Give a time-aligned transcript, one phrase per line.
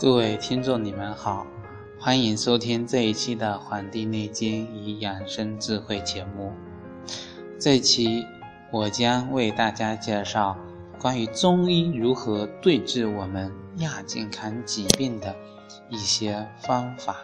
[0.00, 1.44] 各位听众，你们好，
[2.00, 6.52] 欢迎收听这一期的《黄帝内经与养生智慧》节目。
[7.58, 8.24] 这期
[8.70, 10.56] 我将为大家介绍
[11.00, 15.34] 关于中医如何对治我们亚健康疾病的
[15.88, 17.16] 一些方法。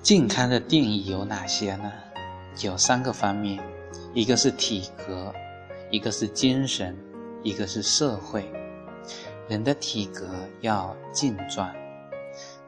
[0.00, 2.07] 健康的定义有哪些呢？
[2.66, 3.62] 有三个方面，
[4.14, 5.32] 一个是体格，
[5.90, 6.96] 一个是精神，
[7.42, 8.50] 一个是社会。
[9.48, 10.26] 人的体格
[10.60, 11.72] 要健壮，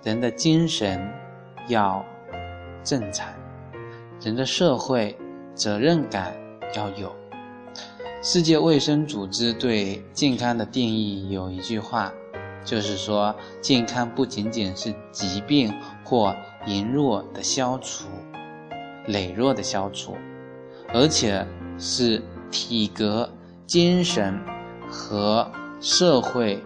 [0.03, 1.13] 人的精神
[1.69, 2.05] 要
[2.83, 3.29] 正常，
[4.23, 5.17] 人的社会
[5.55, 6.35] 责任感
[6.75, 7.15] 要有。
[8.23, 12.13] 世界卫生组织对健康的定义有一句话，
[12.65, 16.35] 就是说，健康不仅仅是疾病或
[16.67, 18.07] 羸弱的消除，
[19.07, 20.17] 羸弱的消除，
[20.95, 21.47] 而且
[21.79, 23.29] 是体格、
[23.67, 24.39] 精神
[24.89, 26.63] 和社会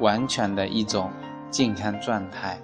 [0.00, 1.10] 完全的一种
[1.50, 2.60] 健康状态。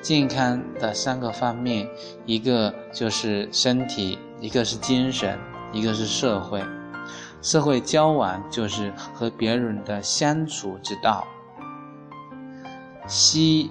[0.00, 1.88] 健康的三个方面，
[2.24, 5.38] 一个就是身体，一个是精神，
[5.72, 6.62] 一个是社会。
[7.42, 11.26] 社会交往就是和别人的相处之道。
[13.06, 13.70] 西。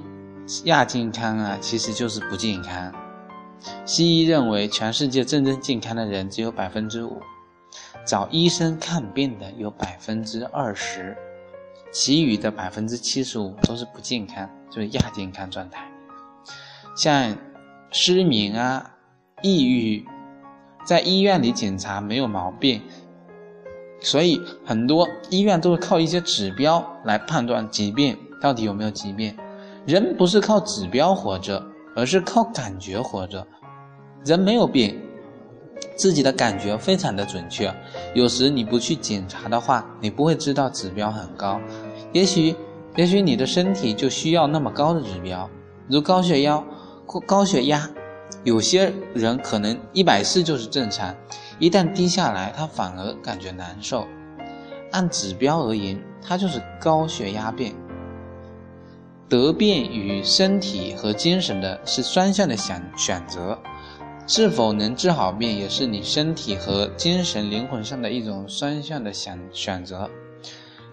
[0.63, 2.91] 亚健康啊，其实就是不健康。
[3.85, 7.21] 西医认为，全世界真正健康的人只有百分之五，
[8.05, 11.17] 找医生看病的有百分之二十，
[11.91, 15.89] 其余的百分之七十五都是不健康，就是亚健康状态。
[16.95, 17.35] 像
[17.91, 18.95] 失眠啊、
[19.41, 20.05] 抑郁，
[20.85, 22.81] 在医院里检查没有毛病，
[23.99, 29.35] 所以很多医院都是靠一些指标来判断疾病到底有没有疾病。
[29.85, 33.45] 人不是靠指标活着，而是靠感觉活着。
[34.25, 34.99] 人没有病，
[35.95, 37.73] 自己的感觉非常的准确。
[38.13, 41.59] 有时你不去检查的话，你不会知道指标很高。
[42.11, 42.55] 也许，
[42.95, 45.49] 也许你的身体就需要那么高的指标，
[45.87, 46.63] 如高血压、
[47.25, 47.89] 高血压。
[48.43, 51.13] 有些人可能一百四就是正常，
[51.59, 54.07] 一旦低下来，他反而感觉难受。
[54.91, 57.75] 按指标而言，他就是高血压病。
[59.27, 63.59] 得病与身体和精神的是双向的选选择，
[64.29, 70.07] 是否能治好病，也是你身体和精神灵魂上的一种双向的选选择。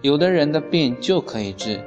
[0.01, 1.79] 有的人的病就可以治。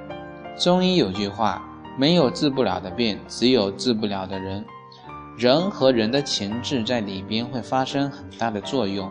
[0.56, 1.60] 中医有句话：
[1.98, 4.64] 没有治不了的病，只有治不了的人。
[5.36, 9.10] 人和人的情志在里边会发生很大的作用。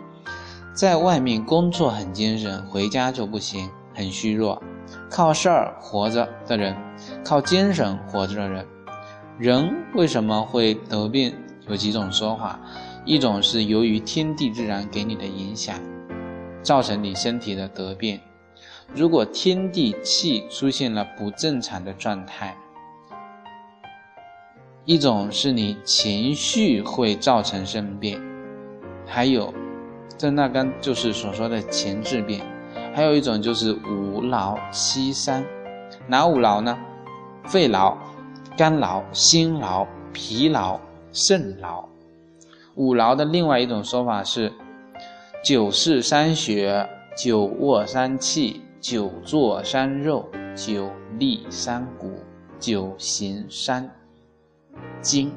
[0.72, 4.62] 在外面工作很精神，回家就不行，很虚弱。
[5.10, 6.74] 靠事儿活着的人，
[7.22, 8.66] 靠精神活着的人，
[9.38, 11.34] 人为什么会得病？
[11.70, 12.58] 有几种说法，
[13.04, 15.78] 一种是由于天地自然给你的影响，
[16.62, 18.18] 造成你身体的得病。
[18.92, 22.56] 如果天地气出现了不正常的状态，
[24.84, 28.20] 一种是你情绪会造成生病，
[29.06, 29.54] 还有，
[30.18, 32.42] 这那刚就是所说的情志病。
[32.92, 35.44] 还有一种就是五劳七伤，
[36.08, 36.76] 哪五劳呢？
[37.44, 37.96] 肺劳、
[38.56, 40.80] 肝劳、心劳、脾劳、
[41.12, 41.88] 肾劳。
[42.74, 44.52] 五劳的另外一种说法是：
[45.44, 52.12] 久视伤血，久卧伤气，久坐伤肉，久立伤骨，
[52.58, 53.88] 久行伤
[55.02, 55.32] 筋。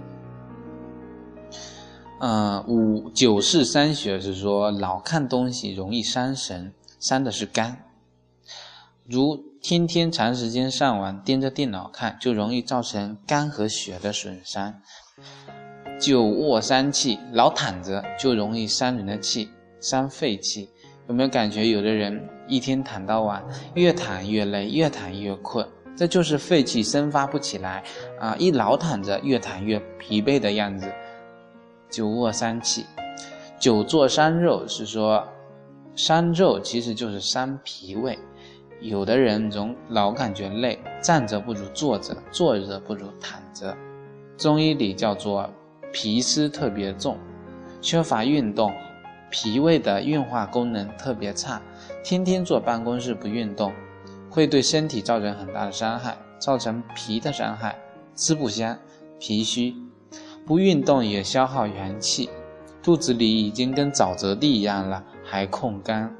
[2.19, 6.73] 嗯，五久视伤血是说老看东西容易伤神。
[6.99, 7.83] 伤的是肝，
[9.05, 14.75] 如天天长时间上网盯着电脑看，就容易造成肝和血的损伤。
[16.03, 19.47] 久卧伤气，老躺着就容易伤人的气，
[19.79, 20.67] 伤肺气。
[21.07, 23.41] 有没有感觉有的人一天躺到晚，
[23.75, 25.65] 越躺越累，越躺越困，
[25.95, 27.81] 这就是肺气生发不起来
[28.19, 28.35] 啊！
[28.37, 30.91] 一老躺着，越躺越疲惫的样子。
[31.89, 32.85] 久卧伤气，
[33.57, 35.25] 久坐伤肉是说。
[35.95, 38.19] 伤肉其实就是伤脾胃，
[38.81, 43.73] 有的人总老感觉累，站着不如坐着，坐着不如躺着。
[44.35, 45.47] 中医里叫做
[45.93, 47.17] 脾湿特别重，
[47.79, 48.73] 缺乏运动，
[49.29, 51.61] 脾胃的运化功能特别差，
[52.03, 53.71] 天天坐办公室不运动，
[54.29, 57.77] 会对身体造成很大的伤害，造成脾的伤害，
[58.15, 58.77] 吃不香，
[59.19, 59.75] 脾虚，
[60.47, 62.27] 不运动也消耗元气，
[62.81, 66.11] 肚子里已经跟沼泽地一样了，还控干，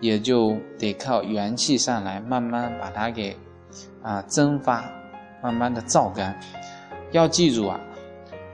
[0.00, 3.36] 也就得靠元气上来，慢慢把它给
[4.02, 4.84] 啊蒸发，
[5.40, 6.36] 慢慢的燥干。
[7.12, 7.80] 要记住啊。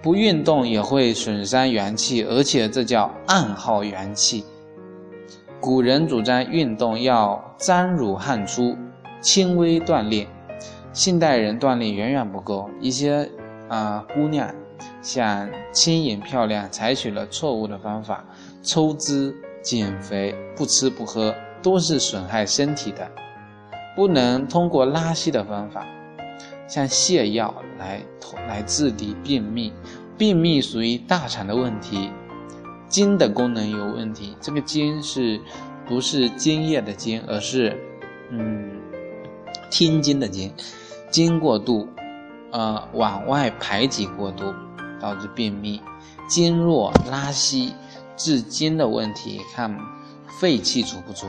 [0.02, 4.44] 不运动也会损伤元气，而且这叫暗耗元气。
[5.60, 8.76] 古人主张运动要沾乳汗出，
[9.20, 10.26] 轻微锻炼。
[10.92, 13.30] 现代人锻炼远远不够，一些
[13.68, 14.52] 啊姑娘
[15.02, 18.24] 想轻盈漂亮，采取了错误的方法，
[18.62, 23.06] 抽脂减肥，不吃不喝，都是损害身体的。
[23.94, 25.86] 不能通过拉稀的方法。
[26.70, 28.00] 像泻药来
[28.46, 29.72] 来治理便秘，
[30.16, 32.12] 便秘属于大肠的问题，
[32.88, 34.36] 津的功能有问题。
[34.40, 35.40] 这个津是
[35.84, 37.76] 不是津液的津，而是
[38.30, 38.70] 嗯
[39.68, 40.52] 听津的津，
[41.10, 41.88] 津过度，
[42.52, 44.54] 呃往外排挤过度，
[45.00, 45.82] 导致便秘。
[46.28, 47.74] 津弱拉稀，
[48.16, 49.76] 治津的问题，看
[50.38, 51.26] 肺气足不足，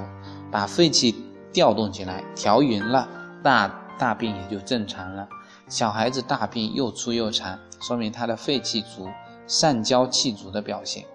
[0.52, 1.16] 把肺气
[1.52, 3.10] 调动起来，调匀了，
[3.42, 3.80] 大。
[3.98, 5.28] 大便也就正常了。
[5.68, 9.08] 小孩子大便又粗又长，说明他的肺气足、
[9.48, 11.06] 上焦气足的表现。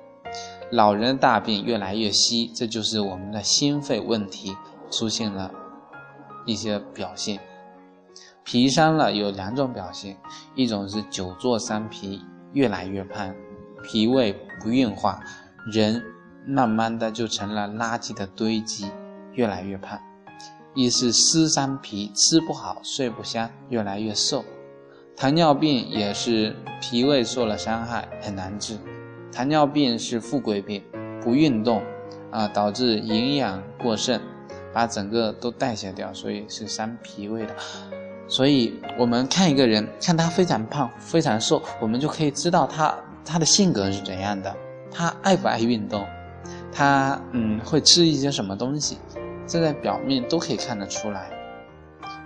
[0.70, 4.56] 老人大便越来越稀，这就是我们的心肺问题
[4.90, 5.50] 出现了
[6.44, 7.38] 一些表现。
[8.42, 10.16] 脾伤了有两种表现，
[10.54, 13.34] 一种是久坐伤脾，越来越胖，
[13.82, 15.20] 脾胃不运化，
[15.72, 16.02] 人
[16.46, 18.90] 慢慢的就成了垃圾的堆积，
[19.32, 20.00] 越来越胖。
[20.76, 24.44] 一是湿伤脾，吃不好，睡不香，越来越瘦。
[25.16, 28.76] 糖尿病也是脾胃受了伤害，很难治。
[29.32, 30.82] 糖尿病是富贵病，
[31.22, 31.82] 不运动
[32.30, 34.20] 啊，导致营养过剩，
[34.74, 37.56] 把整个都代谢掉，所以是伤脾胃的。
[38.28, 42.94] 所以我们看一个人，看他非常胖、非常瘦，我们就可以知道他
[43.24, 44.54] 他的性格是怎样的，
[44.90, 46.04] 他爱不爱运动，
[46.70, 48.98] 他嗯会吃一些什么东西。
[49.46, 51.30] 这在表面都可以看得出来，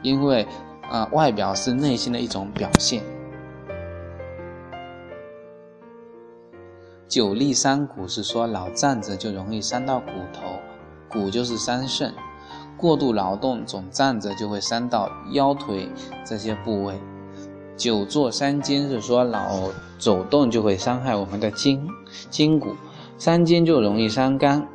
[0.03, 0.47] 因为，
[0.91, 3.03] 呃，外表是内心的一种表现。
[7.07, 10.47] 久立伤骨是说老站着就容易伤到骨头，
[11.11, 12.15] 骨就是伤肾，
[12.77, 15.89] 过度劳动总站着就会伤到腰腿
[16.25, 16.99] 这些部位。
[17.77, 21.87] 久坐伤筋是说老走动就会伤害我们的筋
[22.31, 22.75] 筋骨，
[23.19, 24.67] 伤筋就容易伤肝，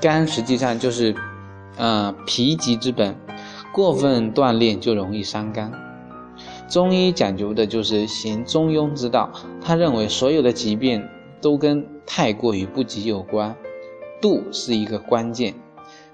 [0.00, 1.14] 肝实际上就是。
[1.76, 3.16] 呃，脾疾之本，
[3.72, 5.72] 过分锻炼就容易伤肝。
[6.68, 9.30] 中医讲究的就是行中庸之道，
[9.62, 11.06] 他认为所有的疾病
[11.40, 13.54] 都跟太过于不及有关，
[14.20, 15.54] 度是一个关键。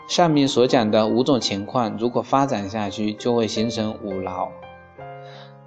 [0.08, 4.48] 上面所讲的五种情况，如果发展下去，就会形成五劳。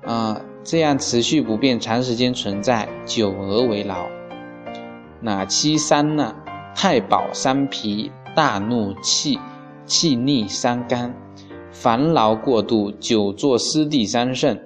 [0.03, 4.05] 啊，这样持续不变，长时间存在，久而为劳。
[5.21, 6.35] 哪七伤呢？
[6.75, 9.39] 太保伤脾，大怒气。
[9.85, 11.13] 气逆伤肝，
[11.71, 14.61] 烦劳过度，久坐湿地伤肾，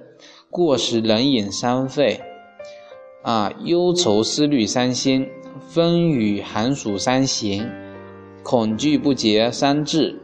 [0.50, 2.20] 过食冷饮伤肺，
[3.22, 5.28] 啊，忧愁思虑伤心，
[5.68, 7.68] 风雨寒暑伤形，
[8.42, 10.20] 恐惧不节伤志。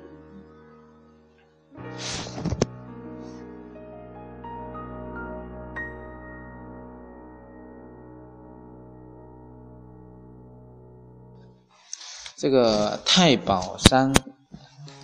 [12.37, 14.13] 这个太保山。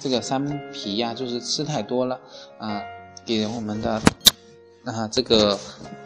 [0.00, 2.19] 这个伤脾呀，就是吃太多了
[2.59, 2.80] 啊，
[3.25, 4.00] 给我们的
[4.85, 5.59] 啊这个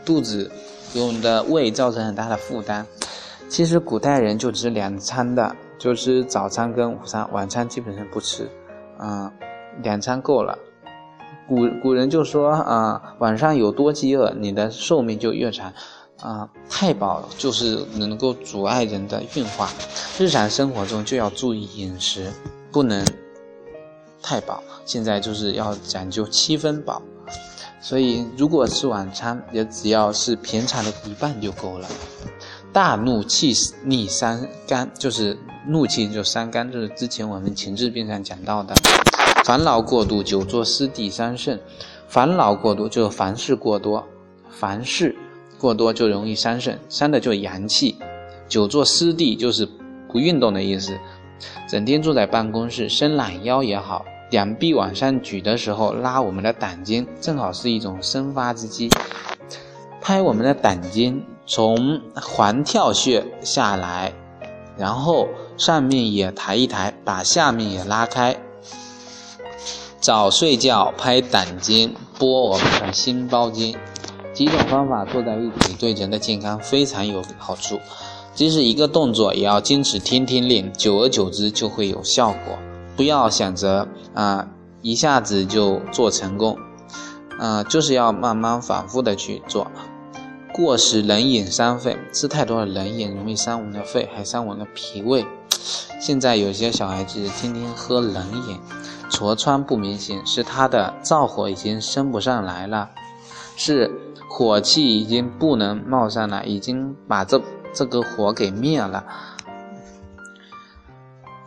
[0.05, 0.51] 肚子，
[0.93, 2.85] 给我们的胃造成很大的负担。
[3.49, 8.51] 其实古代人就吃两餐的，就吃早餐跟午餐，晚餐基本上不吃，
[8.99, 9.33] 啊，
[9.83, 10.59] 两餐够了。
[11.47, 15.73] 古古人就说啊，晚上有多饥饿，你的寿命就越长。
[16.21, 19.69] 啊，太饱就是能够阻碍人的运化，
[20.19, 22.33] 日常生活中就要注意饮食，
[22.73, 23.05] 不能。
[24.27, 27.03] 太饱，现在就是要讲究七分饱，
[27.79, 31.87] 所以如果吃晚餐，也只要是平常的一半就够了。
[32.73, 33.53] 大怒气
[33.85, 35.39] 逆伤肝，就是
[35.69, 38.75] 怒气就伤肝，就是之前我们情志病上讲到的。
[39.45, 41.61] 烦恼过度，久坐湿地伤肾。
[42.09, 44.03] 烦恼过度就是凡事过多，
[44.49, 45.15] 凡事
[45.59, 47.97] 过多就容易伤肾，伤的就阳气。
[48.49, 49.69] 久坐湿地就是
[50.11, 50.97] 不运动的意思，
[51.69, 54.05] 整天坐在办公室，伸懒腰也好。
[54.35, 58.91] 两臂往上举的时候，拉我们的胆经，正好是一种生发之机。
[60.01, 64.13] 拍我们的胆经，从环跳穴下来，
[64.77, 68.37] 然后上面也抬一抬，把下面也拉开。
[70.01, 73.77] 早睡觉，拍胆经，拨我们的心包经，
[74.33, 77.79] 几种方法做在一起，对人的健康非常有好处。
[78.35, 82.59] 即使一个动作，也要坚持天天练，久而久之就会有效果。
[82.97, 84.47] 不要想着啊
[84.83, 86.59] 一下子就做成功，
[87.39, 89.67] 啊就是要慢慢反复的去做。
[90.53, 95.27] 过食冷饮伤肺，吃太多的冷饮容易伤我们的肺，还伤我们的脾胃。
[96.01, 98.61] 现在有些小孩子天天喝冷饮，
[99.11, 102.91] 痤疮不明显，是他的燥火已经升不上来了，
[103.57, 103.91] 是
[104.29, 107.41] 火气已经不能冒上来，已经把这
[107.73, 109.05] 这个火给灭了。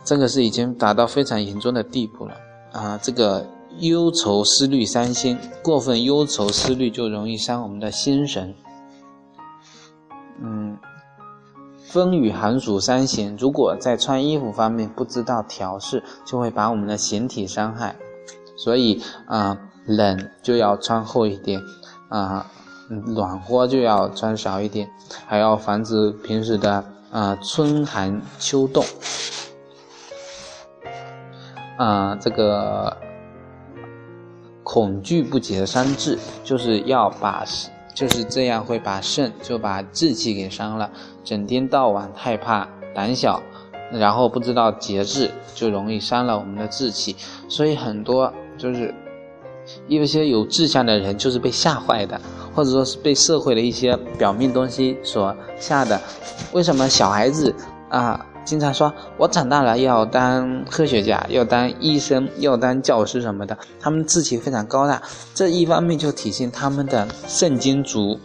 [0.08, 2.34] 这个是已经达到非常严重的地步了
[2.72, 2.98] 啊！
[3.02, 3.46] 这个
[3.80, 8.54] 忧愁思虑伤心，过分忧愁思虑就容易伤我们的心神。
[10.40, 10.78] 嗯，
[11.86, 17.94] 风雨寒暑伤形，如果在穿衣服方面不知道调试，就会把我们的形体伤害。
[18.56, 21.60] 所以啊，冷就要穿厚一点，
[22.08, 22.50] 啊，
[22.88, 24.88] 暖和就要穿少一点，
[25.26, 28.82] 还要防止平时的啊春寒秋冻。
[31.78, 32.94] 啊，这个
[34.62, 37.42] 恐惧不洁伤志，就是要把。
[37.94, 40.88] 就是这样会把肾就把志气给伤了，
[41.24, 43.42] 整天到晚害怕、胆小，
[43.90, 47.16] 然后不知道节制，就容易伤了我们的志气。
[47.48, 48.94] 所以很多就是
[49.88, 52.20] 有一些有志向的人，就是被吓坏的，
[52.54, 56.00] 或者说是被社会的一些表面东西所吓的。
[56.52, 57.52] 为什么小孩子
[57.88, 58.24] 啊？
[58.48, 63.58] 经常说，我长大了要当科学家，要当医生，要当教师什么的。
[63.78, 65.02] 他们志气非常高大，
[65.34, 68.18] 这一方面就体现他们的肾精足。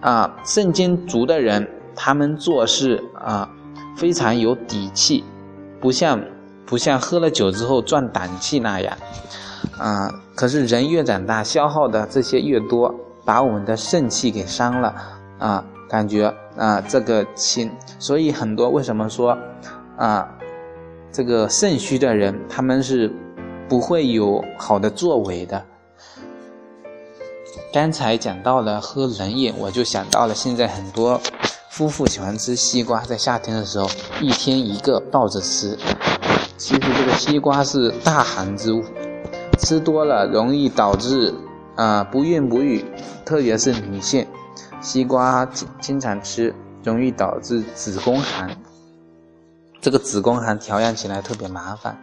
[0.00, 3.46] 啊，肾精足的人，他们做事啊
[3.94, 5.22] 非常有底气，
[5.78, 6.18] 不像
[6.64, 8.96] 不像喝了酒之后壮胆气那样。
[9.76, 12.94] 啊，可是人越长大，消耗的这些越多，
[13.26, 14.94] 把我们的肾气给伤了。
[15.42, 15.64] 啊。
[15.92, 19.36] 感觉啊，这个轻，所以很多为什么说
[19.98, 20.26] 啊，
[21.12, 23.12] 这个肾虚的人他们是
[23.68, 25.62] 不会有好的作为的。
[27.70, 31.20] 刚才讲到了喝冷饮，我就想到了现在很多
[31.68, 33.86] 夫妇喜欢吃西瓜，在夏天的时候
[34.22, 35.76] 一天一个抱着吃。
[36.56, 38.82] 其实这个西瓜是大寒之物，
[39.58, 41.34] 吃多了容易导致
[41.76, 42.82] 啊不孕不育，
[43.26, 44.26] 特别是女性。
[44.82, 48.50] 西瓜经经常吃，容易导致子宫寒。
[49.80, 51.96] 这个子宫寒调养起来特别麻烦，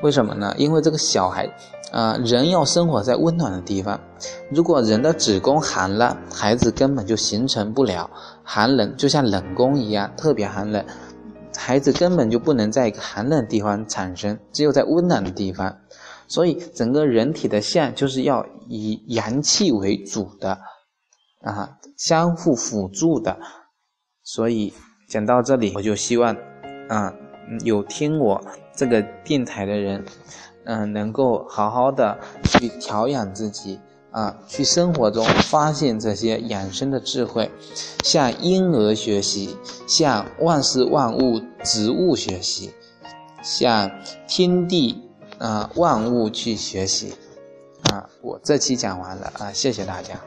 [0.00, 0.54] 为什么呢？
[0.56, 1.46] 因为这个小孩，
[1.92, 4.00] 啊，人要生活在温暖的地方。
[4.50, 8.10] 如果人的子宫寒了，孩子根本就形成不了。
[8.42, 10.84] 寒冷就像冷宫一样，特别寒冷，
[11.54, 15.76] 孩子根本就不能在一个寒冷的地方产生，只有在温暖的地方。
[16.28, 20.58] 所以整个人体的相就是要以阳气为主的。
[21.46, 23.38] 啊，相互辅助的，
[24.24, 24.74] 所以
[25.08, 26.36] 讲到这里，我就希望，
[26.88, 27.14] 啊，
[27.64, 30.04] 有听我这个电台的人，
[30.64, 33.78] 嗯，能够好好的去调养自己，
[34.10, 37.48] 啊，去生活中发现这些养生的智慧，
[38.02, 42.74] 向婴儿学习，向万事万物植物学习，
[43.40, 43.88] 向
[44.26, 45.00] 天地
[45.38, 47.14] 啊万物去学习，
[47.92, 50.18] 啊，我这期讲完了啊，谢谢大家。